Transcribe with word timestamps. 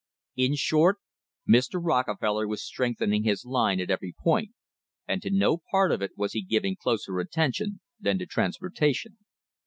In 0.35 0.55
short, 0.55 0.97
Mr. 1.47 1.79
Rockefeller 1.79 2.47
was 2.47 2.63
strengthening 2.65 3.23
his 3.23 3.45
line 3.45 3.79
at 3.79 3.91
every 3.91 4.15
point, 4.19 4.51
and 5.07 5.21
to 5.21 5.29
no 5.29 5.61
part 5.69 5.91
of 5.91 6.01
it 6.01 6.17
was 6.17 6.33
he 6.33 6.41
giving 6.41 6.75
closer 6.75 7.19
attention 7.19 7.81
than 7.99 8.17
to 8.17 8.25
transportation. 8.25 9.19